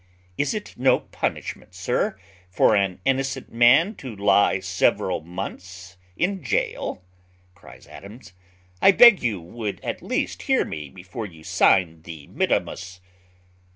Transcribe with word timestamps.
"Is 0.35 0.55
it 0.55 0.73
no 0.77 0.99
punishment, 1.01 1.75
sir, 1.75 2.17
for 2.49 2.73
an 2.75 2.99
innocent 3.05 3.53
man 3.53 3.93
to 3.97 4.15
lie 4.15 4.59
several 4.59 5.21
months 5.23 5.95
in 6.17 6.41
gaol?" 6.41 7.03
cries 7.53 7.85
Adams: 7.85 8.33
"I 8.81 8.93
beg 8.93 9.21
you 9.21 9.39
would 9.39 9.79
at 9.83 10.01
least 10.01 10.41
hear 10.49 10.65
me 10.65 10.89
before 10.89 11.27
you 11.27 11.43
sign 11.43 12.01
the 12.01 12.25
mittimus." 12.29 12.99